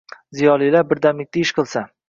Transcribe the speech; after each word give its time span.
Ziyolilar 0.39 0.89
birdamlikda 0.95 1.45
ish 1.45 1.55
qilsa 1.61 1.89